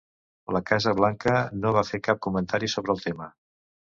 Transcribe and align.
La 0.55 0.61
Casa 0.69 0.93
Blanca 0.99 1.33
no 1.65 1.75
va 1.77 1.85
fer 1.91 2.01
cap 2.09 2.21
comentari 2.27 2.73
sobre 2.77 2.95
el 2.97 3.03
tema. 3.07 3.29